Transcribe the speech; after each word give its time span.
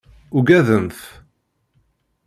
Uggaden-t. 0.37 0.99